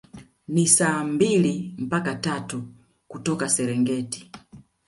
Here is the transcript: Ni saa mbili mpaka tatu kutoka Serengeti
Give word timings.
Ni 0.47 0.67
saa 0.67 1.03
mbili 1.03 1.75
mpaka 1.77 2.15
tatu 2.15 2.63
kutoka 3.07 3.49
Serengeti 3.49 4.31